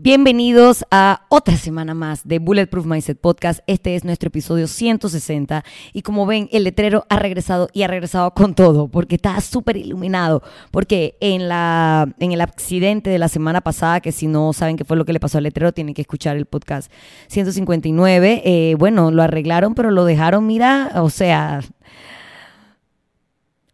[0.00, 3.62] Bienvenidos a otra semana más de Bulletproof Mindset Podcast.
[3.66, 8.32] Este es nuestro episodio 160 y como ven el letrero ha regresado y ha regresado
[8.32, 13.60] con todo porque está súper iluminado porque en, la, en el accidente de la semana
[13.60, 16.02] pasada, que si no saben qué fue lo que le pasó al letrero, tienen que
[16.02, 16.92] escuchar el podcast
[17.26, 18.42] 159.
[18.44, 21.60] Eh, bueno, lo arreglaron pero lo dejaron, mira, o sea,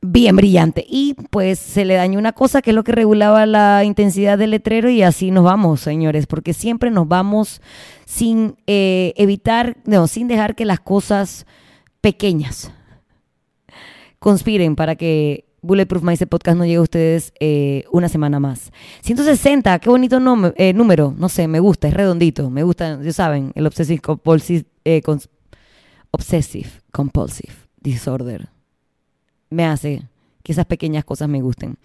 [0.05, 0.85] bien brillante.
[0.89, 4.51] Y pues se le dañó una cosa que es lo que regulaba la intensidad del
[4.51, 7.63] letrero y así nos vamos, señores, porque siempre nos vamos
[8.05, 11.47] sin eh, evitar, no, sin dejar que las cosas
[12.01, 12.71] pequeñas
[14.19, 18.73] conspiren para que Bulletproof Mindset Podcast no llegue a ustedes eh, una semana más.
[19.01, 20.19] 160, qué bonito
[20.57, 24.67] eh, número, no sé, me gusta, es redondito, me gusta, ya saben, el obsessive compulsive,
[26.11, 28.54] obsessive compulsive disorder
[29.55, 30.03] me hace
[30.43, 31.77] que esas pequeñas cosas me gusten.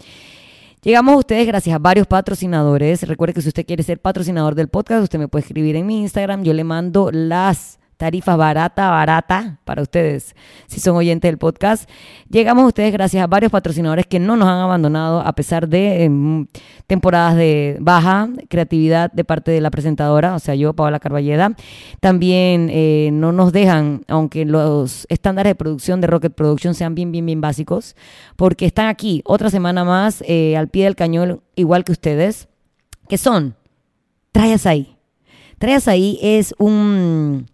[0.82, 3.04] Llegamos a ustedes gracias a varios patrocinadores.
[3.04, 6.02] Recuerde que si usted quiere ser patrocinador del podcast, usted me puede escribir en mi
[6.02, 6.44] Instagram.
[6.44, 10.34] Yo le mando las tarifa barata, barata para ustedes,
[10.68, 11.88] si son oyentes del podcast.
[12.30, 16.06] Llegamos a ustedes gracias a varios patrocinadores que no nos han abandonado a pesar de
[16.06, 16.48] em,
[16.88, 21.58] temporadas de baja creatividad de parte de la presentadora, o sea, yo, Paola Carballeda.
[22.00, 27.12] También eh, no nos dejan, aunque los estándares de producción de Rocket Production sean bien,
[27.12, 27.98] bien, bien básicos,
[28.38, 32.48] porque están aquí otra semana más eh, al pie del cañón, igual que ustedes,
[33.10, 33.58] que son,
[34.32, 34.96] traes ahí.
[35.58, 37.46] Traes ahí es un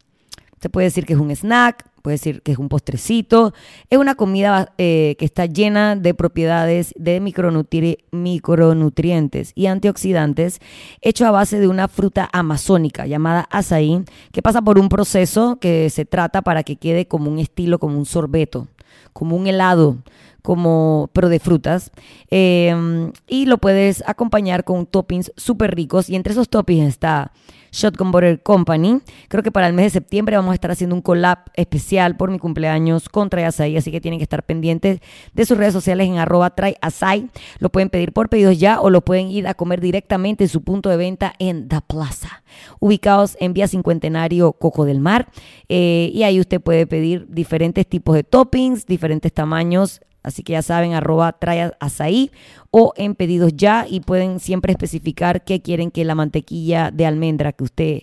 [0.61, 3.52] se puede decir que es un snack, puede decir que es un postrecito.
[3.89, 10.59] Es una comida eh, que está llena de propiedades de micronutrientes y antioxidantes,
[11.02, 15.89] hecho a base de una fruta amazónica llamada azaí, que pasa por un proceso que
[15.89, 18.67] se trata para que quede como un estilo, como un sorbeto,
[19.16, 19.99] como un helado
[20.41, 21.91] como, pero de frutas.
[22.29, 26.09] Em, y lo puedes acompañar con toppings súper ricos.
[26.09, 27.31] Y entre esos toppings está
[27.72, 29.01] Shotgun Butter Company.
[29.28, 32.29] Creo que para el mes de septiembre vamos a estar haciendo un collab especial por
[32.29, 35.00] mi cumpleaños con Asai, así que tienen que estar pendientes
[35.34, 37.29] de sus redes sociales en arroba Asai.
[37.59, 40.61] Lo pueden pedir por pedidos ya o lo pueden ir a comer directamente en su
[40.61, 42.44] punto de venta en The Plaza,
[42.79, 45.29] ubicados en Vía Cincuentenario Coco del Mar.
[45.69, 50.63] Eh, y ahí usted puede pedir diferentes tipos de toppings, diferentes tamaños Así que ya
[50.63, 52.31] saben, arroba trae azaí
[52.71, 57.53] o en pedidos ya y pueden siempre especificar que quieren que la mantequilla de almendra
[57.53, 58.01] que usted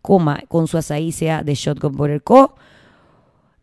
[0.00, 2.54] coma con su azaí sea de Shotgun Butter Co.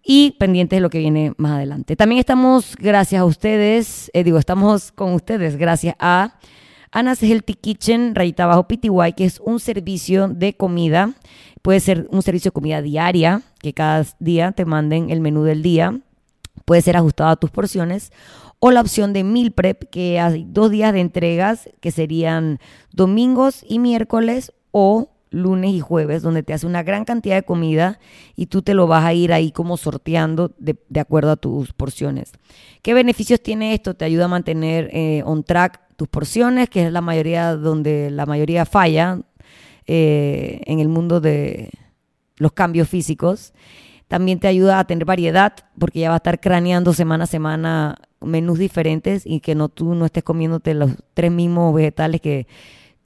[0.04, 1.96] Y pendientes de lo que viene más adelante.
[1.96, 6.38] También estamos, gracias a ustedes, eh, digo, estamos con ustedes gracias a
[6.92, 11.14] Anas Healthy Kitchen, rayita abajo PTY, que es un servicio de comida.
[11.62, 15.64] Puede ser un servicio de comida diaria, que cada día te manden el menú del
[15.64, 16.02] día
[16.66, 18.12] puede ser ajustado a tus porciones,
[18.60, 22.60] o la opción de meal prep, que hay dos días de entregas, que serían
[22.92, 28.00] domingos y miércoles, o lunes y jueves, donde te hace una gran cantidad de comida
[28.36, 32.34] y tú te lo vas a ir ahí como sorteando de, acuerdo a tus porciones.
[32.82, 33.96] ¿Qué beneficios tiene esto?
[33.96, 38.26] Te ayuda a mantener eh, on track tus porciones, que es la mayoría donde la
[38.26, 39.22] mayoría falla
[39.88, 41.70] eh, en el mundo de
[42.36, 43.54] los cambios físicos.
[44.08, 47.98] También te ayuda a tener variedad porque ya va a estar craneando semana a semana
[48.20, 52.46] menús diferentes y que no tú no estés comiéndote los tres mismos vegetales que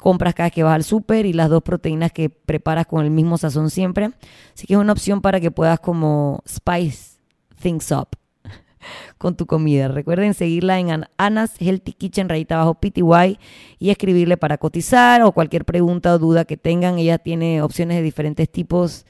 [0.06, 3.40] compras cada que vas al súper y las dos proteínas que preparas con el mismo
[3.40, 4.12] sazón siempre.
[4.54, 7.18] Así que es una opción para que puedas como spice
[7.60, 8.10] things up
[9.18, 9.88] con tu comida.
[9.88, 13.40] Recuerden seguirla en Anas Healthy Kitchen, rayita abajo PTY,
[13.80, 17.00] y escribirle para cotizar o cualquier pregunta o duda que tengan.
[17.00, 19.08] Ella tiene opciones de diferentes tipos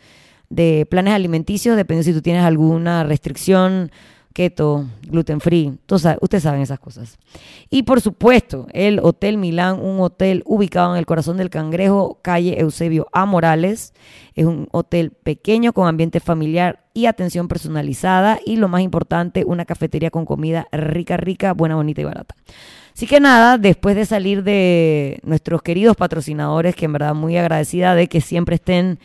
[0.49, 3.91] de planes alimenticios, depende si tú tienes alguna restricción,
[4.35, 5.79] keto, gluten free,
[6.19, 7.17] ustedes saben esas cosas.
[7.69, 12.59] Y por supuesto, el Hotel Milán, un hotel ubicado en el corazón del Cangrejo, calle
[12.59, 13.25] Eusebio A.
[13.25, 13.93] Morales.
[14.33, 19.63] Es un hotel pequeño con ambiente familiar y atención personalizada y lo más importante, una
[19.63, 22.35] cafetería con comida rica, rica, buena, bonita y barata.
[22.93, 27.95] Así que nada, después de salir de nuestros queridos patrocinadores, que en verdad muy agradecida
[27.95, 28.99] de que siempre estén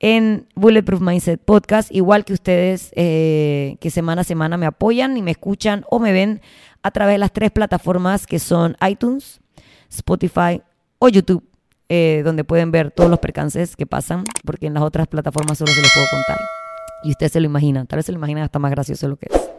[0.00, 5.22] en Bulletproof Mindset Podcast, igual que ustedes eh, que semana a semana me apoyan y
[5.22, 6.40] me escuchan o me ven
[6.82, 9.40] a través de las tres plataformas que son iTunes,
[9.90, 10.62] Spotify
[10.98, 11.44] o YouTube,
[11.90, 15.70] eh, donde pueden ver todos los percances que pasan, porque en las otras plataformas solo
[15.70, 16.38] se los puedo contar.
[17.04, 19.26] Y ustedes se lo imaginan, tal vez se lo imaginan hasta más gracioso lo que
[19.30, 19.50] es.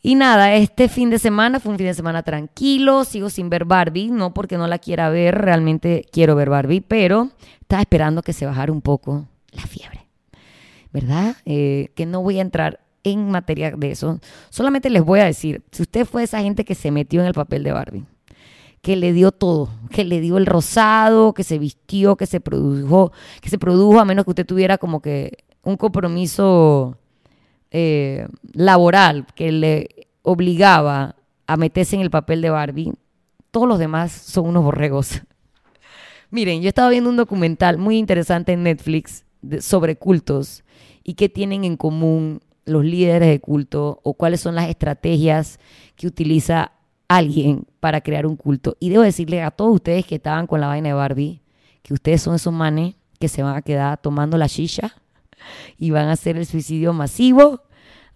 [0.00, 3.64] Y nada, este fin de semana fue un fin de semana tranquilo, sigo sin ver
[3.64, 7.30] Barbie, no porque no la quiera ver, realmente quiero ver Barbie, pero
[7.60, 9.26] estaba esperando que se bajara un poco
[9.58, 10.06] la fiebre,
[10.92, 11.36] ¿verdad?
[11.44, 14.20] Eh, que no voy a entrar en materia de eso.
[14.50, 17.34] Solamente les voy a decir, si usted fue esa gente que se metió en el
[17.34, 18.04] papel de Barbie,
[18.82, 23.12] que le dio todo, que le dio el rosado, que se vistió, que se produjo,
[23.40, 26.96] que se produjo a menos que usted tuviera como que un compromiso
[27.70, 31.16] eh, laboral que le obligaba
[31.46, 32.92] a meterse en el papel de Barbie.
[33.50, 35.22] Todos los demás son unos borregos.
[36.30, 39.24] Miren, yo estaba viendo un documental muy interesante en Netflix
[39.60, 40.64] sobre cultos
[41.02, 45.58] y qué tienen en común los líderes de culto o cuáles son las estrategias
[45.96, 46.72] que utiliza
[47.08, 48.76] alguien para crear un culto.
[48.78, 51.42] Y debo decirle a todos ustedes que estaban con la vaina de Barbie,
[51.82, 54.94] que ustedes son esos manes que se van a quedar tomando la shisha
[55.78, 57.62] y van a hacer el suicidio masivo.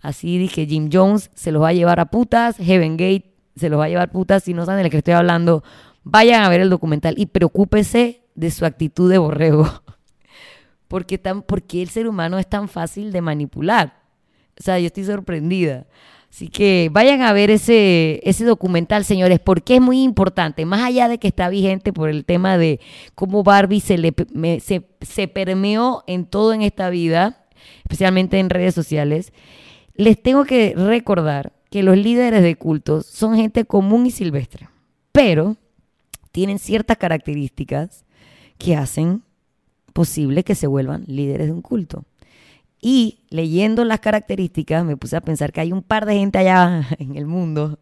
[0.01, 3.81] Así dije, Jim Jones se los va a llevar a putas, Heaven Gate se los
[3.81, 4.45] va a llevar putas.
[4.45, 5.63] Si no saben de lo que estoy hablando,
[6.03, 9.69] vayan a ver el documental y preocúpese de su actitud de borrego.
[10.93, 14.03] Porque, tan, porque el ser humano es tan fácil de manipular.
[14.61, 15.87] O sea, yo estoy sorprendida.
[16.29, 21.09] Así que vayan a ver ese, ese documental, señores, porque es muy importante, más allá
[21.09, 22.79] de que está vigente por el tema de
[23.15, 24.15] cómo Barbie se, le,
[24.61, 27.47] se, se permeó en todo en esta vida,
[27.85, 29.33] especialmente en redes sociales,
[29.95, 34.69] les tengo que recordar que los líderes de cultos son gente común y silvestre,
[35.11, 35.57] pero
[36.33, 38.05] tienen ciertas características
[38.59, 39.23] que hacen
[39.93, 42.05] posible que se vuelvan líderes de un culto.
[42.81, 46.87] Y leyendo las características me puse a pensar que hay un par de gente allá
[46.99, 47.79] en el mundo,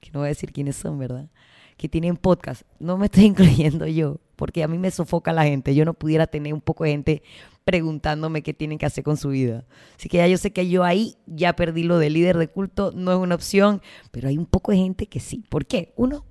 [0.00, 1.28] que no voy a decir quiénes son, ¿verdad?
[1.76, 2.62] Que tienen podcast.
[2.78, 5.74] No me estoy incluyendo yo, porque a mí me sofoca la gente.
[5.74, 7.22] Yo no pudiera tener un poco de gente
[7.64, 9.64] preguntándome qué tienen que hacer con su vida.
[9.96, 12.92] Así que ya yo sé que yo ahí ya perdí lo de líder de culto,
[12.92, 13.80] no es una opción,
[14.10, 15.44] pero hay un poco de gente que sí.
[15.48, 15.92] ¿Por qué?
[15.96, 16.24] Uno,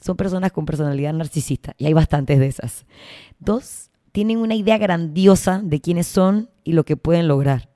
[0.00, 2.86] son personas con personalidad narcisista y hay bastantes de esas.
[3.38, 7.68] Dos, tienen una idea grandiosa de quiénes son y lo que pueden lograr.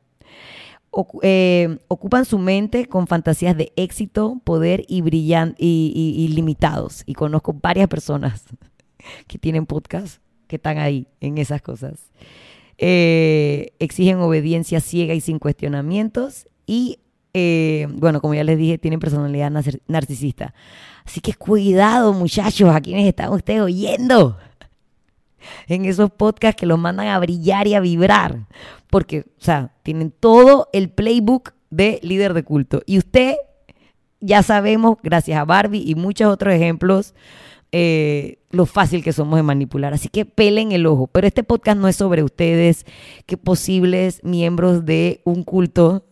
[1.23, 7.02] Eh, ocupan su mente con fantasías de éxito, poder y brillan y, limitados.
[7.06, 8.44] Y conozco varias personas
[9.26, 12.11] que tienen podcast que están ahí en esas cosas.
[12.76, 16.99] Eh, exigen obediencia ciega y sin cuestionamientos y
[17.34, 19.50] eh, bueno, como ya les dije, tienen personalidad
[19.87, 20.52] narcisista.
[21.05, 24.37] Así que cuidado, muchachos, a quienes están ustedes oyendo
[25.67, 28.47] en esos podcasts que los mandan a brillar y a vibrar.
[28.91, 32.83] Porque, o sea, tienen todo el playbook de líder de culto.
[32.87, 33.37] Y usted,
[34.21, 37.15] ya sabemos, gracias a Barbie y muchos otros ejemplos,
[37.73, 39.94] eh, lo fácil que somos de manipular.
[39.94, 41.06] Así que pelen el ojo.
[41.06, 42.85] Pero este podcast no es sobre ustedes,
[43.27, 46.05] que posibles miembros de un culto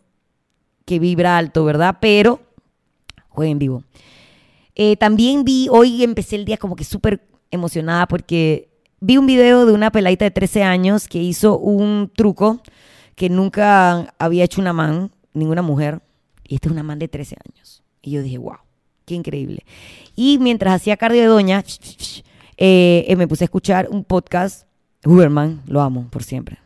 [0.86, 1.98] que vibra alto, ¿verdad?
[2.00, 2.40] Pero
[3.28, 3.84] jueguen vivo.
[4.74, 8.69] Eh, también vi, hoy empecé el día como que súper emocionada porque
[9.00, 12.60] vi un video de una peladita de 13 años que hizo un truco
[13.16, 16.02] que nunca había hecho una man, ninguna mujer.
[16.46, 17.82] Y esta es una man de 13 años.
[18.02, 18.58] Y yo dije, wow,
[19.04, 19.64] qué increíble.
[20.16, 21.64] Y mientras hacía cardio de doña,
[22.56, 24.66] eh, eh, me puse a escuchar un podcast.
[25.04, 26.58] Huberman, lo amo por siempre.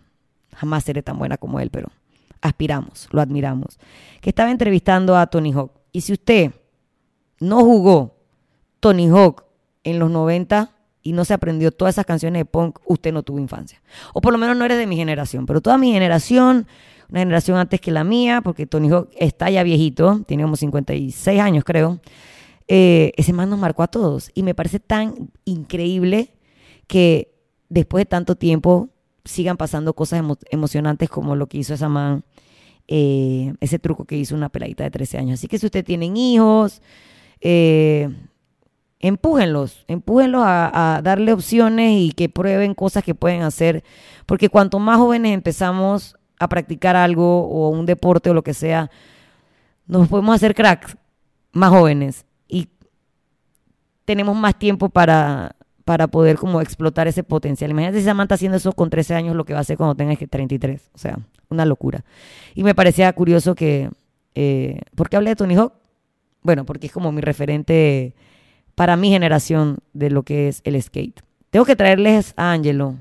[0.55, 1.89] Jamás seré tan buena como él, pero
[2.41, 3.79] aspiramos, lo admiramos.
[4.21, 5.73] Que estaba entrevistando a Tony Hawk.
[5.93, 6.53] Y si usted
[7.39, 8.17] no jugó
[8.81, 9.45] Tony Hawk
[9.85, 10.74] en los 90,
[11.05, 13.81] y no se aprendió todas esas canciones de punk, usted no tuvo infancia.
[14.15, 16.67] O por lo menos no eres de mi generación, pero toda mi generación,
[17.11, 21.41] una generación antes que la mía, porque Tony Hawk está ya viejito, tiene como 56
[21.41, 22.01] años creo,
[22.67, 24.31] eh, ese man nos marcó a todos.
[24.35, 26.31] Y me parece tan increíble
[26.87, 27.35] que
[27.69, 28.89] después de tanto tiempo
[29.27, 32.25] sigan pasando cosas emocionantes como lo que hizo esa man,
[32.89, 35.39] eh, ese truco que hizo una peladita de 13 años.
[35.39, 36.81] Así que si usted tienen hijos,
[37.43, 38.09] eh,
[39.05, 43.85] empújenlos, empújenlos a, darle opciones y que prueben cosas que pueden hacer,
[44.25, 48.91] porque cuanto más jóvenes empezamos a practicar algo o un deporte o lo que sea,
[49.87, 50.97] nos podemos hacer cracks
[51.53, 52.69] más jóvenes y
[54.07, 57.73] tenemos más tiempo para, para poder como explotar ese potencial.
[57.73, 60.17] Imagínate si Samantha haciendo eso con 13 años, lo que va a hacer cuando tenga
[60.17, 60.91] 33.
[60.95, 61.19] O sea,
[61.51, 62.05] una locura.
[62.55, 63.91] Y me parecía curioso que...
[64.35, 65.75] Eh, ¿Por qué hablé de Tony Hawk?
[66.43, 68.15] Bueno, porque es como mi referente
[68.75, 71.21] para mi generación de lo que es el skate.
[71.51, 72.97] Tengo que traerles a Angelo.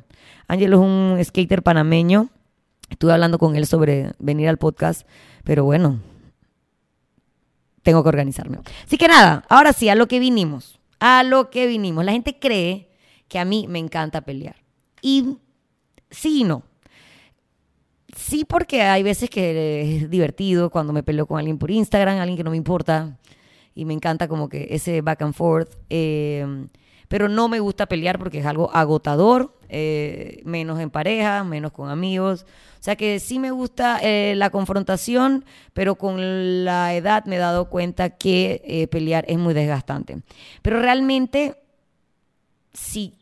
[0.48, 2.30] Angelo es un skater panameño.
[2.90, 5.08] Estuve hablando con él sobre venir al podcast,
[5.44, 6.00] pero bueno,
[7.82, 8.60] tengo que organizarme.
[8.86, 10.80] Así que nada, ahora sí, a lo que vinimos.
[11.00, 12.06] A lo que vinimos.
[12.06, 12.90] La gente cree
[13.28, 14.56] que a mí me encanta pelear.
[15.02, 15.38] Y
[16.12, 16.64] sí y no.
[18.16, 22.38] Sí, porque hay veces que es divertido cuando me peleo con alguien por Instagram, alguien
[22.38, 23.18] que no me importa
[23.76, 25.76] y me encanta como que ese back and forth.
[25.90, 26.68] Eh,
[27.08, 31.90] pero no me gusta pelear porque es algo agotador, eh, menos en pareja, menos con
[31.90, 32.46] amigos.
[32.80, 37.40] O sea que sí me gusta eh, la confrontación, pero con la edad me he
[37.40, 40.22] dado cuenta que pelear es muy desgastante.
[40.62, 41.56] Pero realmente
[42.74, 43.14] si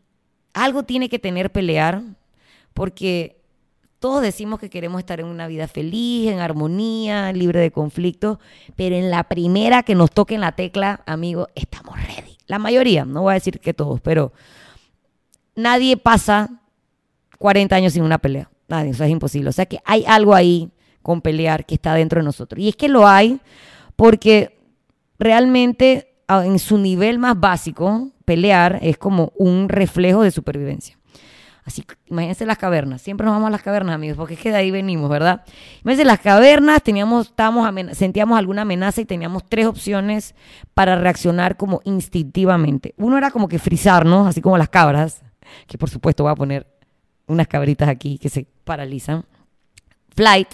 [0.54, 2.02] algo tiene que tener pelear,
[2.74, 3.41] porque
[4.02, 8.40] todos decimos que queremos estar en una vida feliz, en armonía, libre de conflictos,
[8.76, 12.36] pero en la primera que nos toque en la tecla, amigo, estamos ready.
[12.48, 14.34] La mayoría, no voy a decir que todos, pero
[15.56, 16.50] nadie pasa
[17.38, 18.50] 40 años sin una pelea.
[18.68, 19.50] Nadie, eso es imposible.
[19.50, 20.72] O sea que hay algo ahí
[21.04, 22.60] con pelear que está dentro de nosotros.
[22.60, 23.40] Y es que lo hay
[23.96, 24.58] porque
[25.20, 30.98] realmente en su nivel más básico, pelear es como un reflejo de supervivencia.
[31.64, 33.02] Así imagínense las cavernas.
[33.02, 35.44] Siempre nos vamos a las cavernas, amigos, porque es que de ahí venimos, ¿verdad?
[35.84, 40.34] Imagínense las cavernas, teníamos, estábamos sentíamos alguna amenaza y teníamos tres opciones
[40.74, 42.96] para reaccionar como instintivamente.
[42.98, 45.22] Uno era como que frizarnos, así como las cabras,
[45.68, 46.68] que por supuesto voy a poner
[47.28, 49.26] unas cabritas aquí que se paralizan.
[50.16, 50.50] Flight,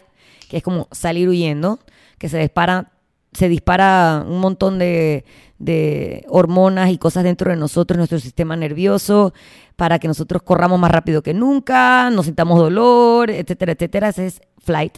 [0.50, 1.80] que es como salir huyendo,
[2.18, 2.92] que se dispara,
[3.32, 5.26] se dispara un montón de,
[5.60, 9.34] de hormonas y cosas dentro de nosotros, nuestro sistema nervioso,
[9.78, 14.10] para que nosotros corramos más rápido que nunca, nos sintamos dolor, etcétera, etcétera.
[14.10, 14.98] Ese es flight.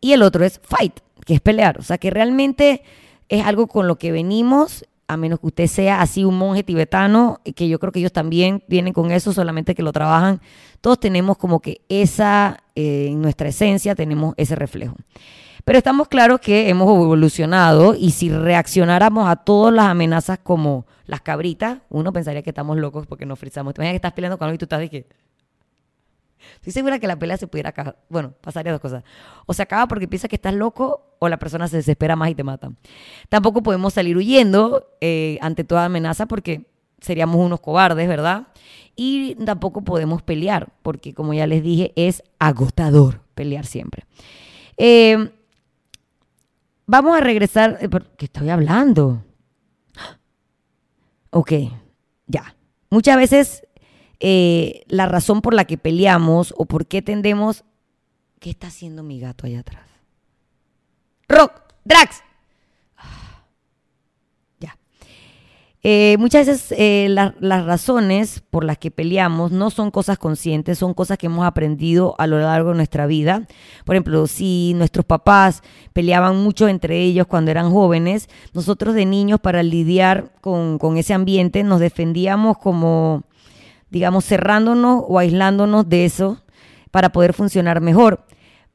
[0.00, 1.78] Y el otro es fight, que es pelear.
[1.78, 2.82] O sea, que realmente
[3.28, 7.40] es algo con lo que venimos, a menos que usted sea así un monje tibetano,
[7.54, 10.40] que yo creo que ellos también vienen con eso, solamente que lo trabajan.
[10.80, 14.96] Todos tenemos como que esa, eh, en nuestra esencia, tenemos ese reflejo.
[15.68, 21.20] Pero estamos claros que hemos evolucionado y si reaccionáramos a todas las amenazas como las
[21.20, 23.74] cabritas, uno pensaría que estamos locos porque nos frizamos.
[23.74, 25.06] Te imaginas que estás peleando con algo y tú estás de que...
[26.54, 27.98] Estoy segura que la pelea se pudiera acabar.
[28.08, 29.04] Bueno, pasaría dos cosas.
[29.44, 32.34] O se acaba porque piensas que estás loco o la persona se desespera más y
[32.34, 32.72] te mata.
[33.28, 36.64] Tampoco podemos salir huyendo eh, ante toda amenaza porque
[36.98, 38.46] seríamos unos cobardes, ¿verdad?
[38.96, 44.06] Y tampoco podemos pelear porque, como ya les dije, es agotador pelear siempre.
[44.78, 45.32] Eh,
[46.88, 47.78] Vamos a regresar.
[47.82, 49.22] Eh, ¿Qué estoy hablando?
[51.30, 51.52] Ok,
[52.26, 52.56] ya.
[52.88, 53.62] Muchas veces
[54.20, 57.64] eh, la razón por la que peleamos o por qué tendemos.
[58.40, 59.86] ¿Qué está haciendo mi gato allá atrás?
[61.28, 62.22] Rock, Drax,
[65.84, 70.92] Eh, muchas veces eh, las razones por las que peleamos no son cosas conscientes, son
[70.92, 73.46] cosas que hemos aprendido a lo largo de nuestra vida.
[73.84, 79.38] Por ejemplo, si nuestros papás peleaban mucho entre ellos cuando eran jóvenes, nosotros de niños
[79.38, 83.22] para lidiar con, con ese ambiente nos defendíamos como,
[83.90, 86.42] digamos, cerrándonos o aislándonos de eso
[86.90, 88.24] para poder funcionar mejor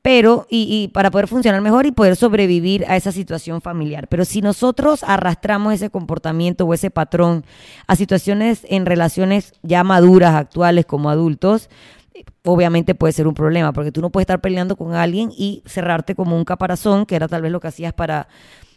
[0.03, 4.09] pero y, para poder funcionar mejor y poder sobrevivir a esa situación familiar.
[4.09, 7.45] Pero si nosotros arrastramos ese comportamiento o ese patrón
[7.87, 11.69] a situaciones en relaciones ya maduras, actuales como adultos,
[12.43, 16.15] obviamente puede ser un problema, porque tú no puedes estar peleando con alguien y cerrarte
[16.15, 18.27] como un caparazón, que era tal vez lo que hacías para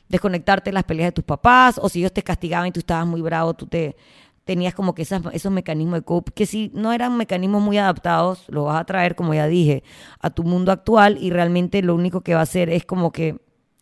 [0.09, 3.05] desconectarte de las peleas de tus papás, o si ellos te castigaban y tú estabas
[3.05, 3.97] muy bravo, tú te
[4.47, 8.63] tenías como que esos mecanismos de cope, que si no eran mecanismos muy adaptados, lo
[8.65, 9.83] vas a traer, como ya dije,
[10.21, 13.41] a tu mundo actual y realmente lo único que va a hacer es como que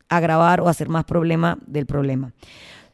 [0.08, 2.32] agravar o hacer más problema del problema.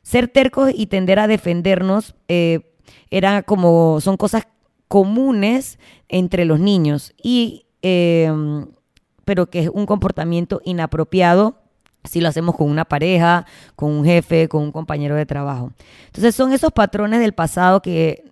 [0.02, 2.74] Ser tercos y tender a defendernos eh,
[3.08, 4.48] era como, son cosas
[4.88, 8.32] comunes entre los niños, y, eh,
[9.24, 11.60] pero que es un comportamiento inapropiado
[12.04, 15.72] si lo hacemos con una pareja, con un jefe, con un compañero de trabajo.
[16.06, 18.24] Entonces son esos patrones del pasado que,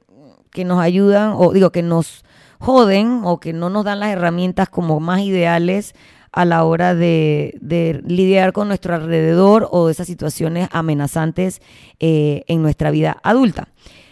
[0.50, 2.24] que nos ayudan, o digo, que nos
[2.58, 5.94] joden o que no nos dan las herramientas como más ideales
[6.32, 7.58] a la hora de,
[8.06, 11.62] lidiar con nuestro alrededor o de esas situaciones amenazantes
[12.00, 13.68] eh, en nuestra vida adulta.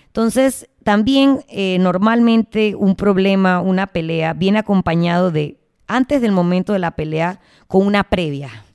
[0.07, 6.79] Entonces, también eh, normalmente un problema, una pelea, viene acompañado de, antes del momento de
[6.79, 8.66] la pelea, con una previa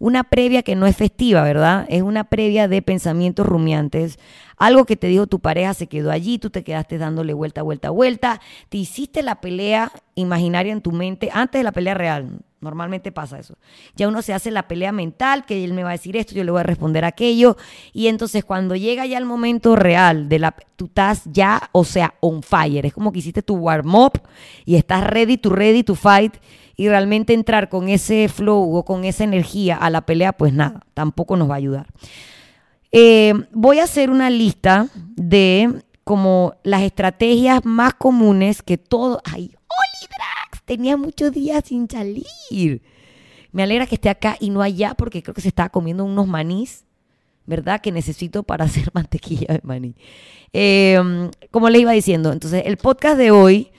[0.00, 1.86] una previa que no es festiva, ¿verdad?
[1.88, 4.18] Es una previa de pensamientos rumiantes.
[4.56, 7.90] Algo que te dijo tu pareja se quedó allí, tú te quedaste dándole vuelta, vuelta,
[7.90, 8.40] vuelta.
[8.70, 12.40] Te hiciste la pelea imaginaria en tu mente antes de la pelea real.
[12.62, 13.56] Normalmente pasa eso.
[13.94, 16.44] Ya uno se hace la pelea mental, que él me va a decir esto, yo
[16.44, 17.58] le voy a responder aquello.
[17.92, 22.14] Y entonces cuando llega ya el momento real de la, tú estás ya, o sea,
[22.20, 22.86] on fire.
[22.86, 24.20] Es como que hiciste tu warm up
[24.64, 26.36] y estás ready to ready to fight
[26.80, 30.80] y realmente entrar con ese flow o con esa energía a la pelea, pues nada,
[30.94, 31.88] tampoco nos va a ayudar.
[32.90, 39.20] Eh, voy a hacer una lista de como las estrategias más comunes que todo...
[39.26, 40.64] ¡Ay, Oli Drax!
[40.64, 42.80] Tenía muchos días sin salir.
[43.52, 46.28] Me alegra que esté acá y no allá porque creo que se estaba comiendo unos
[46.28, 46.86] manís,
[47.44, 47.82] ¿verdad?
[47.82, 49.96] Que necesito para hacer mantequilla de maní.
[50.54, 50.98] Eh,
[51.50, 53.70] como les iba diciendo, entonces el podcast de hoy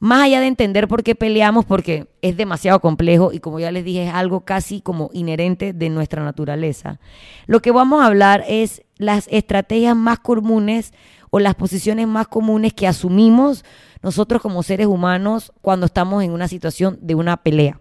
[0.00, 3.84] más allá de entender por qué peleamos, porque es demasiado complejo y como ya les
[3.84, 6.98] dije, es algo casi como inherente de nuestra naturaleza.
[7.46, 10.94] Lo que vamos a hablar es las estrategias más comunes
[11.28, 13.64] o las posiciones más comunes que asumimos
[14.02, 17.78] nosotros como seres humanos cuando estamos en una situación de una pelea.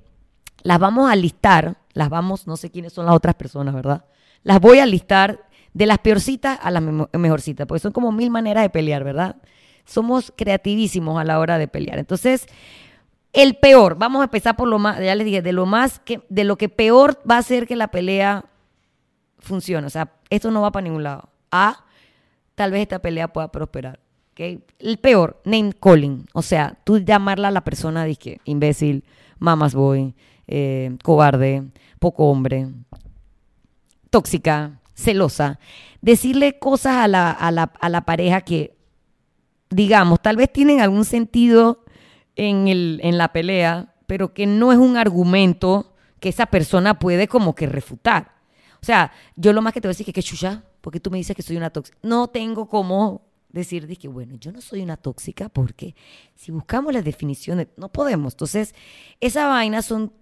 [0.61, 4.03] Las vamos a listar, las vamos, no sé quiénes son las otras personas, ¿verdad?
[4.43, 6.83] Las voy a listar de las peorcitas a las
[7.13, 9.37] mejorcitas, porque son como mil maneras de pelear, ¿verdad?
[9.89, 11.97] Somos creativísimos a la hora de pelear.
[11.97, 12.45] Entonces,
[13.33, 16.21] el peor, vamos a empezar por lo más, ya les dije, de lo más que,
[16.29, 18.45] de lo que peor va a hacer que la pelea
[19.39, 19.87] funcione.
[19.87, 21.29] O sea, esto no va para ningún lado.
[21.51, 21.85] A,
[22.53, 23.99] tal vez esta pelea pueda prosperar.
[24.31, 24.63] ¿okay?
[24.77, 26.25] El peor, name calling.
[26.33, 29.03] O sea, tú llamarla a la persona, dije, imbécil,
[29.39, 30.13] mamas boy,
[30.47, 31.63] eh, cobarde,
[31.99, 32.67] poco hombre,
[34.09, 35.59] tóxica, celosa.
[36.01, 38.78] Decirle cosas a la, a la, a la pareja que,
[39.69, 41.83] digamos, tal vez tienen algún sentido
[42.35, 47.27] en, el, en la pelea, pero que no es un argumento que esa persona puede
[47.27, 48.39] como que refutar.
[48.81, 51.11] O sea, yo lo más que te voy a decir es que, chucha, porque tú
[51.11, 51.97] me dices que soy una tóxica.
[52.01, 55.95] No tengo cómo decir que, bueno, yo no soy una tóxica porque
[56.35, 58.33] si buscamos las definiciones, no podemos.
[58.33, 58.73] Entonces,
[59.19, 60.13] esa vaina son,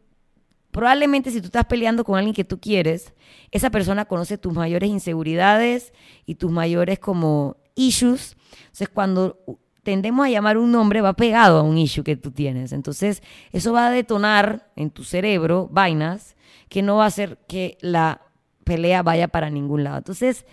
[0.71, 3.13] probablemente si tú estás peleando con alguien que tú quieres,
[3.51, 5.93] esa persona conoce tus mayores inseguridades
[6.25, 8.36] y tus mayores como issues.
[8.61, 9.37] Entonces, cuando
[9.83, 12.73] tendemos a llamar un nombre, va pegado a un issue que tú tienes.
[12.73, 16.35] Entonces, eso va a detonar en tu cerebro vainas
[16.69, 18.21] que no va a hacer que la
[18.63, 19.97] pelea vaya para ningún lado.
[19.97, 20.45] Entonces,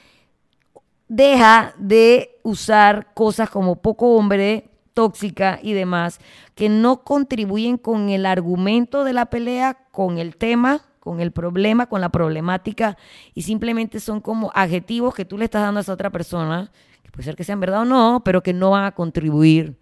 [1.09, 6.21] deja de usar cosas como poco hombre, tóxica y demás,
[6.55, 11.87] que no contribuyen con el argumento de la pelea, con el tema, con el problema,
[11.87, 12.97] con la problemática,
[13.35, 16.71] y simplemente son como adjetivos que tú le estás dando a esa otra persona
[17.15, 19.79] puede ser que sean verdad o no, pero que no van a contribuir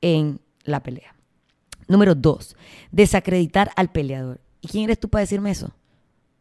[0.00, 1.14] en la pelea.
[1.86, 2.56] Número dos,
[2.90, 4.40] desacreditar al peleador.
[4.60, 5.70] ¿Y quién eres tú para decirme eso?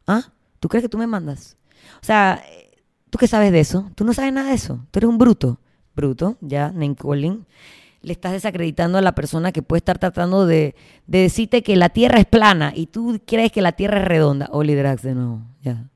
[0.07, 0.31] ¿Ah?
[0.59, 1.55] ¿Tú crees que tú me mandas?
[2.01, 2.41] O sea,
[3.11, 3.91] ¿tú qué sabes de eso?
[3.93, 4.83] Tú no sabes nada de eso.
[4.89, 5.59] Tú eres un bruto.
[5.95, 6.95] Bruto, ya, name.
[8.01, 12.19] Le estás desacreditando a la persona que puede estar tratando de, decirte que la tierra
[12.19, 14.49] es plana y tú crees que la tierra es redonda.
[14.51, 15.91] O Drax de nuevo, ya.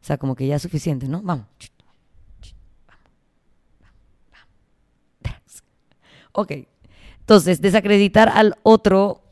[0.00, 1.20] O sea, como que ya es suficiente, ¿no?
[1.22, 1.46] Vamos.
[6.34, 6.52] Ok.
[7.20, 9.22] Entonces, desacreditar al otro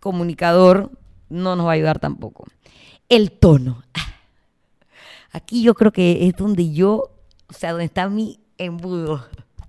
[0.00, 0.90] comunicador
[1.28, 2.46] no nos va a ayudar tampoco.
[3.08, 3.84] El tono.
[5.32, 7.12] Aquí yo creo que es donde yo,
[7.48, 9.24] o sea, donde está mi embudo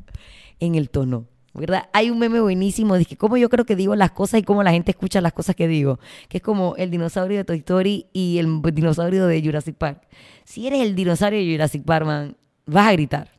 [0.60, 1.28] en el tono.
[1.54, 1.90] ¿verdad?
[1.92, 4.64] Hay un meme buenísimo de que cómo yo creo que digo las cosas y cómo
[4.64, 6.00] la gente escucha las cosas que digo,
[6.30, 10.08] que es como el dinosaurio de Toy Story y el dinosaurio de Jurassic Park.
[10.46, 13.30] Si eres el dinosaurio de Jurassic Park, man, vas a gritar.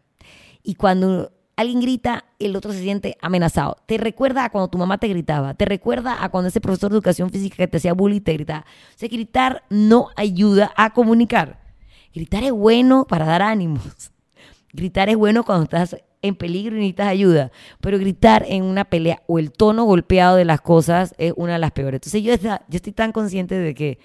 [0.62, 3.76] Y cuando alguien grita, el otro se siente amenazado.
[3.86, 6.96] Te recuerda a cuando tu mamá te gritaba, te recuerda a cuando ese profesor de
[6.96, 8.66] educación física que te hacía bullying te gritaba.
[8.94, 11.60] O sea, gritar no ayuda a comunicar.
[12.14, 14.12] Gritar es bueno para dar ánimos.
[14.72, 17.50] Gritar es bueno cuando estás en peligro y necesitas ayuda.
[17.80, 21.58] Pero gritar en una pelea o el tono golpeado de las cosas es una de
[21.58, 21.98] las peores.
[21.98, 22.32] Entonces yo,
[22.70, 23.98] estoy tan consciente de que,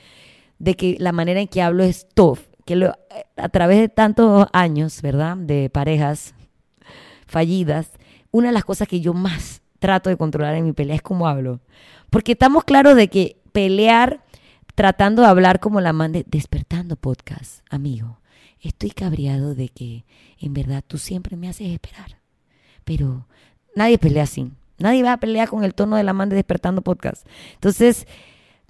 [0.60, 2.40] de que la manera en que hablo es tough.
[2.66, 2.92] Que
[3.38, 5.38] a través de tantos años, ¿verdad?
[5.38, 6.36] De parejas,
[7.28, 7.92] fallidas,
[8.32, 11.28] una de las cosas que yo más trato de controlar en mi pelea es cómo
[11.28, 11.60] hablo.
[12.10, 14.24] Porque estamos claros de que pelear
[14.76, 18.20] tratando de hablar como la mande, despertando podcast, amigo.
[18.62, 20.06] Estoy cabreado de que
[20.40, 22.18] en verdad tú siempre me haces esperar.
[22.84, 23.28] Pero
[23.76, 24.52] nadie pelea así.
[24.80, 27.28] Nadie va a pelear con el tono de la man de despertando podcast.
[27.56, 28.08] Entonces,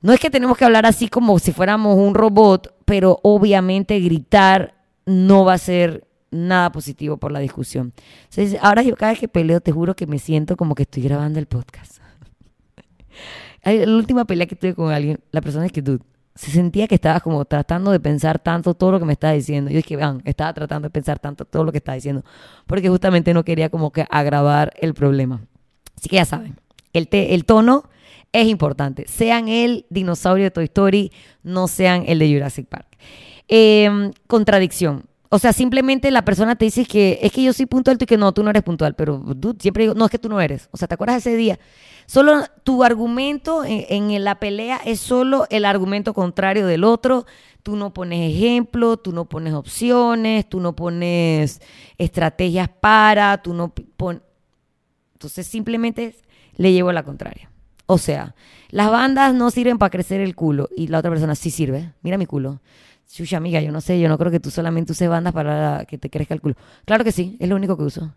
[0.01, 4.75] no es que tenemos que hablar así como si fuéramos un robot, pero obviamente gritar
[5.05, 7.93] no va a ser nada positivo por la discusión.
[8.61, 11.39] ahora yo cada vez que peleo, te juro que me siento como que estoy grabando
[11.39, 11.99] el podcast.
[13.63, 15.99] la última pelea que tuve con alguien, la persona es que tú
[16.35, 19.71] se sentía que estaba como tratando de pensar tanto todo lo que me estaba diciendo.
[19.71, 22.23] Yo dije, vean, estaba tratando de pensar tanto todo lo que estaba diciendo,
[22.67, 25.41] porque justamente no quería como que agravar el problema.
[25.97, 26.55] Así que ya saben,
[26.93, 27.89] el, el tono
[28.31, 29.05] es importante.
[29.07, 31.11] Sean el dinosaurio de Toy Story,
[31.43, 32.87] no sean el de Jurassic Park.
[33.47, 35.05] Em, contradicción.
[35.29, 38.17] O sea, simplemente la persona te dice que es que yo soy puntual y que
[38.17, 38.95] no, tú no eres puntual.
[38.95, 40.69] Pero tú siempre digo, no, es que tú no eres.
[40.71, 41.59] O sea, ¿te acuerdas ese día?
[42.05, 47.25] Solo tu argumento en, en, la pelea es solo el argumento contrario del otro.
[47.61, 51.61] Tú no pones ejemplo, tú no pones opciones, tú no pones
[51.97, 54.21] estrategias para, tú no pones...
[55.13, 56.15] Entonces simplemente
[56.55, 57.49] le llevo la contraria.
[57.87, 58.35] O sea,
[58.69, 61.93] las bandas no sirven para crecer el culo y la otra persona sí sirve.
[62.01, 62.61] Mira mi culo.
[63.07, 65.97] Chucha, amiga, yo no sé, yo no creo que tú solamente uses bandas para que
[65.97, 66.41] te crezca el.
[66.85, 68.13] Claro que sí, es lo único que uso.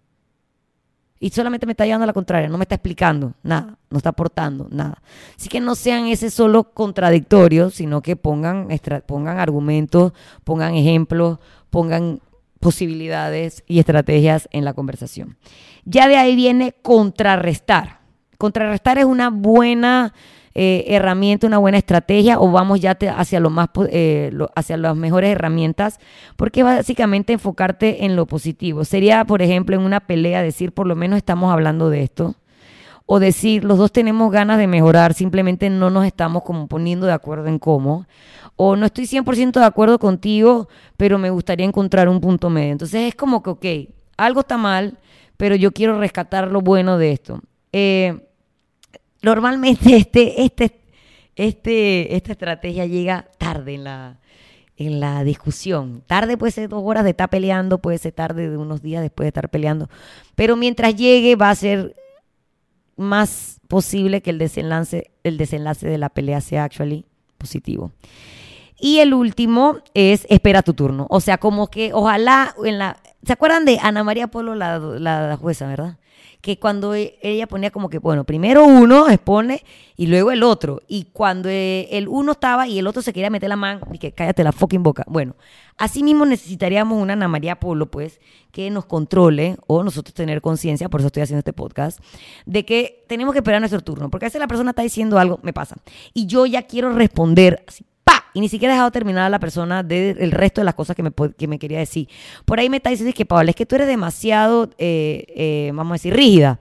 [1.23, 4.09] Y solamente me está llevando a la contraria, no me está explicando nada, no está
[4.09, 5.03] aportando nada.
[5.37, 8.69] Así que no sean ese solo contradictorios, sino que pongan,
[9.07, 12.21] pongan argumentos, pongan ejemplos, pongan
[12.59, 15.37] posibilidades y estrategias en la conversación.
[15.85, 18.01] Ya de ahí viene contrarrestar.
[18.39, 20.15] Contrarrestar es una buena
[20.55, 25.31] eh, herramienta, una buena estrategia o vamos ya hacia, lo más, eh, hacia las mejores
[25.31, 26.01] herramientas,
[26.37, 28.85] porque básicamente enfocarte en lo positivo.
[28.85, 32.35] Sería, por ejemplo, en una pelea decir, por lo menos estamos hablando de esto,
[33.07, 37.13] o decir, los dos tenemos ganas de mejorar, simplemente no nos estamos como poniendo de
[37.13, 38.07] acuerdo en cómo,
[38.57, 42.73] o no estoy 100% de acuerdo contigo, pero me gustaría encontrar un punto medio.
[42.73, 43.67] Entonces es como que, ok,
[44.17, 44.99] algo está mal,
[45.37, 47.41] pero yo quiero rescatar lo bueno de esto.
[47.73, 48.30] Eh,
[49.23, 50.81] normalmente este, este,
[51.37, 54.19] este, esta estrategia llega tarde en la,
[54.77, 56.03] en la discusión.
[56.07, 59.25] Tarde puede ser dos horas de estar peleando, puede ser tarde de unos días después
[59.25, 59.89] de estar peleando.
[60.35, 61.97] Pero mientras llegue va a ser
[62.97, 67.05] más posible que el desenlace, el desenlace de la pelea sea actually
[67.39, 67.93] positivo.
[68.79, 71.07] Y el último es espera tu turno.
[71.11, 72.97] O sea, como que ojalá en la...
[73.23, 75.99] ¿Se acuerdan de Ana María Polo, la, la jueza, verdad?
[76.41, 79.63] Que cuando e, ella ponía como que, bueno, primero uno expone
[79.97, 80.81] y luego el otro.
[80.89, 84.13] Y cuando eh, el uno estaba y el otro se quería meter la mano, que
[84.13, 85.05] cállate la fucking boca.
[85.07, 85.37] Bueno,
[85.77, 88.21] así mismo necesitaríamos una Ana María Polo, pues,
[88.53, 92.01] que nos controle o nosotros tener conciencia, por eso estoy haciendo este podcast,
[92.47, 94.11] de que tenemos que esperar nuestro turno.
[94.11, 95.77] Porque a veces la persona está diciendo algo, me pasa.
[96.15, 97.85] Y yo ya quiero responder así
[98.33, 101.03] y ni siquiera he dejado terminar a la persona del resto de las cosas que
[101.03, 102.09] me, que me quería decir.
[102.45, 105.93] Por ahí me está diciendo que, Pablo, es que tú eres demasiado, eh, eh, vamos
[105.93, 106.61] a decir, rígida.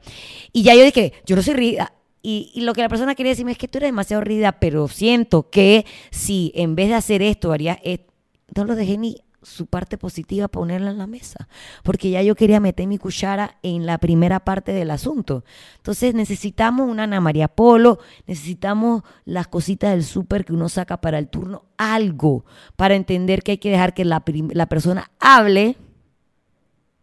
[0.52, 1.94] Y ya yo dije, yo no soy rígida.
[2.22, 4.90] Y, y, lo que la persona quería decirme es que tú eres demasiado rígida, pero
[4.90, 8.12] siento que si en vez de hacer esto haría esto,
[8.56, 11.48] no lo dejé ni su parte positiva ponerla en la mesa,
[11.84, 15.44] porque ya yo quería meter mi cuchara en la primera parte del asunto.
[15.78, 21.18] Entonces necesitamos una Ana María Polo, necesitamos las cositas del súper que uno saca para
[21.20, 25.78] el turno, algo para entender que hay que dejar que la, la persona hable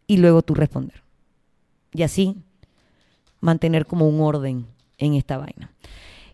[0.07, 1.03] y luego tú responder.
[1.93, 2.37] Y así
[3.41, 4.67] mantener como un orden
[4.99, 5.73] en esta vaina.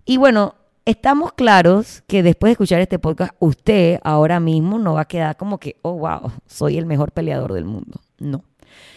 [0.05, 5.03] Y bueno, estamos claros que después de escuchar este podcast, usted ahora mismo no va
[5.03, 8.01] a quedar como que, oh, wow, soy el mejor peleador del mundo.
[8.19, 8.45] No.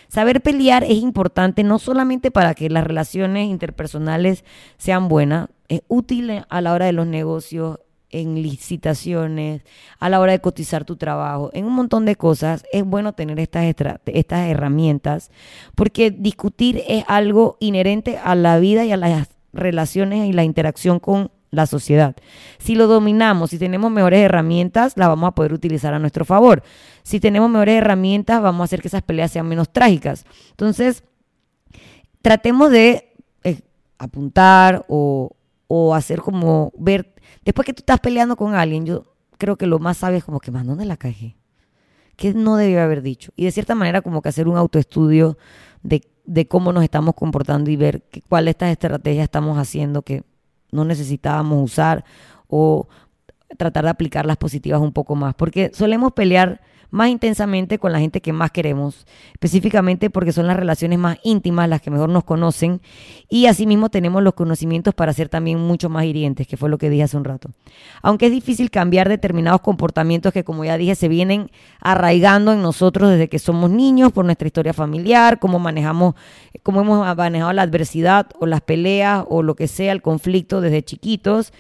[0.08, 4.46] Saber pelear es importante no solamente para que las relaciones interpersonales
[4.78, 7.80] sean buenas, es útil a la hora de los negocios,
[8.12, 9.64] en licitaciones,
[10.00, 13.40] a la hora de cotizar tu trabajo, en un montón de cosas, es bueno tener
[13.40, 13.66] estas,
[14.06, 15.32] estas herramientas,
[15.76, 21.00] porque discutir es algo inherente a la vida y a las relaciones y la interacción
[21.00, 22.16] con la sociedad.
[22.58, 26.64] Si lo dominamos, si tenemos mejores herramientas, la vamos a poder utilizar a nuestro favor.
[27.04, 30.26] Si tenemos mejores herramientas, vamos a hacer que esas peleas sean menos trágicas.
[30.52, 31.04] Entonces,
[32.22, 33.62] tratemos de eh,
[33.98, 35.32] apuntar o,
[35.94, 39.06] hacer como ver, después que tú estás peleando con alguien, yo
[39.38, 41.36] creo que lo más sabio es como que, más, ¿dónde la cagué?
[42.16, 43.32] ¿Qué no debía haber dicho?
[43.36, 45.38] Y de cierta manera como que hacer un autoestudio
[45.84, 50.24] de, de cómo nos estamos comportando y ver cuál de estas estrategias estamos haciendo que
[50.72, 52.06] no necesitábamos usar
[52.48, 52.88] o
[53.58, 58.00] tratar de aplicar las positivas un poco más, porque solemos pelear más intensamente con la
[58.00, 62.24] gente que más queremos, específicamente porque son las relaciones más íntimas, las que mejor nos
[62.24, 62.82] conocen,
[63.30, 66.90] y asimismo tenemos los conocimientos para ser también mucho más hirientes, que fue lo que
[66.90, 67.50] dije hace un rato.
[68.02, 73.10] Aunque es difícil cambiar determinados comportamientos que, como ya dije, se vienen arraigando en nosotros
[73.10, 76.16] desde que somos niños, por nuestra historia familiar, cómo manejamos,
[76.64, 80.84] cómo hemos manejado la adversidad o las peleas o lo que sea, el conflicto desde
[80.84, 81.54] chiquitos.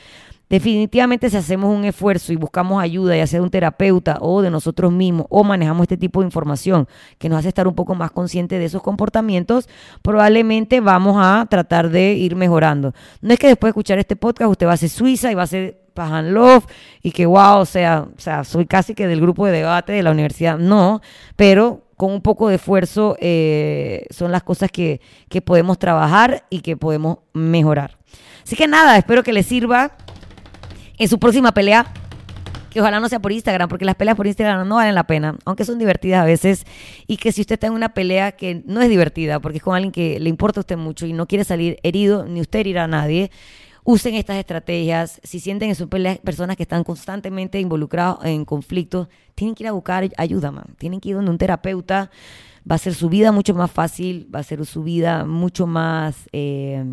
[0.49, 4.51] Definitivamente si hacemos un esfuerzo y buscamos ayuda, ya sea de un terapeuta o de
[4.51, 8.12] nosotros mismos, o manejamos este tipo de información que nos hace estar un poco más
[8.12, 9.67] conscientes de esos comportamientos,
[10.03, 12.93] probablemente vamos a tratar de ir mejorando.
[13.21, 15.43] No es que después de escuchar este podcast usted va a ser Suiza y va
[15.43, 16.65] a ser Pajan Love
[17.01, 20.03] y que wow, o sea, o sea, soy casi que del grupo de debate de
[20.03, 20.60] la universidad.
[20.60, 21.01] No,
[21.36, 26.60] pero con un poco de esfuerzo eh, son las cosas que, que podemos trabajar y
[26.60, 27.97] que podemos mejorar.
[28.43, 29.93] Así que nada, espero que les sirva
[30.97, 31.91] en su próxima pelea,
[32.69, 35.38] que ojalá no sea por Instagram, porque las peleas por Instagram no valen la pena,
[35.45, 36.65] aunque son divertidas a veces,
[37.08, 39.75] y que si usted está en una pelea que no es divertida, porque es con
[39.75, 42.79] alguien que le importa a usted mucho y no quiere salir herido, ni usted herir
[42.79, 43.31] a nadie,
[43.86, 45.21] usen estas estrategias.
[45.23, 49.69] Si sienten en su pelea personas que están constantemente involucradas en conflictos, tienen que ir
[49.69, 50.65] a buscar ayuda, man.
[50.77, 52.12] Tienen que ir donde un terapeuta.
[52.69, 56.27] Va a ser su vida mucho más fácil, va a ser su vida mucho más
[56.34, 56.84] eh,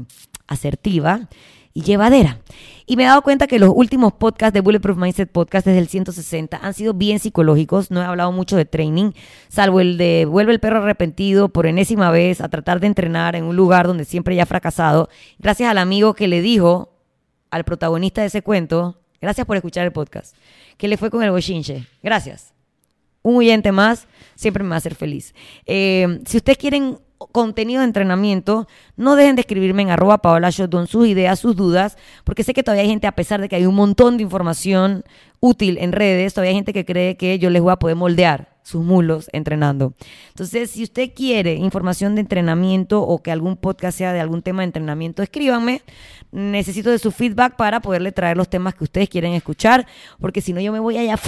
[0.46, 1.28] asertiva
[1.74, 2.38] y llevadera.
[2.87, 5.88] Y me he dado cuenta que los últimos podcasts de Bulletproof Mindset Podcast desde el
[5.88, 7.90] 160 han sido bien psicológicos.
[7.90, 9.12] No he hablado mucho de training,
[9.48, 13.44] salvo el de vuelve el perro arrepentido por enésima vez a tratar de entrenar en
[13.44, 15.08] un lugar donde siempre ya ha fracasado.
[15.38, 16.92] Gracias al amigo que le dijo
[17.50, 20.35] al protagonista de ese cuento, gracias por escuchar el podcast,
[20.78, 21.87] que le fue con el bochinche.
[22.02, 22.52] Gracias.
[23.24, 25.32] un oyente más siempre me va a hacer feliz.
[25.66, 26.98] Eh, si ustedes quieren
[27.30, 31.96] contenido de entrenamiento, no dejen de escribirme en arroba Paola Shotton sus ideas, sus dudas,
[32.24, 35.04] porque sé que todavía hay gente, a pesar de que hay un montón de información
[35.40, 38.51] útil en redes, todavía hay gente que cree que yo les voy a poder moldear
[38.62, 39.94] sus mulos entrenando.
[40.29, 44.62] Entonces, si usted quiere información de entrenamiento o que algún podcast sea de algún tema
[44.62, 45.83] de entrenamiento, escríbanme.
[46.31, 49.87] Necesito de su feedback para poderle traer los temas que ustedes quieren escuchar,
[50.18, 51.18] porque si no yo me voy allá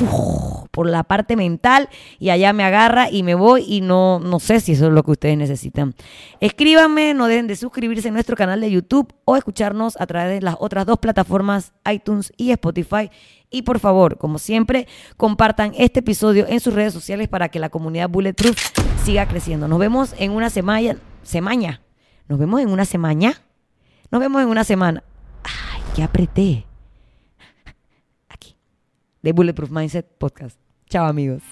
[0.70, 4.60] por la parte mental y allá me agarra y me voy y no, no sé
[4.60, 5.94] si eso es lo que ustedes necesitan.
[6.40, 10.40] Escríbanme, no dejen de suscribirse a nuestro canal de YouTube o escucharnos a través de
[10.40, 13.10] las otras dos plataformas, iTunes y Spotify.
[13.54, 17.68] Y por favor, como siempre, compartan este episodio en sus redes sociales para que la
[17.68, 18.58] comunidad Bulletproof
[19.04, 19.68] siga creciendo.
[19.68, 20.96] Nos vemos en una semana.
[21.22, 21.80] Semana.
[22.28, 23.40] Nos vemos en una semana.
[24.10, 25.04] Nos vemos en una semana.
[25.44, 26.66] Ay, que apreté.
[28.28, 28.56] Aquí.
[29.22, 30.58] De Bulletproof Mindset Podcast.
[30.88, 31.42] Chao amigos.